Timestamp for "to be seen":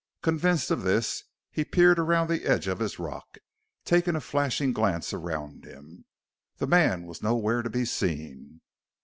7.61-8.61